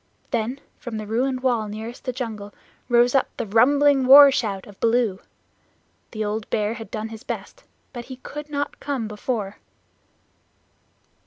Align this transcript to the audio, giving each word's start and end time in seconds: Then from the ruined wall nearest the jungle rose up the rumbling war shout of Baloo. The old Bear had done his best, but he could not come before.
Then 0.31 0.59
from 0.79 0.97
the 0.97 1.05
ruined 1.05 1.41
wall 1.41 1.67
nearest 1.67 2.05
the 2.05 2.11
jungle 2.11 2.55
rose 2.89 3.13
up 3.13 3.27
the 3.37 3.45
rumbling 3.45 4.07
war 4.07 4.31
shout 4.31 4.65
of 4.65 4.79
Baloo. 4.79 5.19
The 6.09 6.25
old 6.25 6.49
Bear 6.49 6.73
had 6.73 6.89
done 6.89 7.09
his 7.09 7.21
best, 7.23 7.63
but 7.93 8.05
he 8.05 8.15
could 8.15 8.49
not 8.49 8.79
come 8.79 9.07
before. 9.07 9.57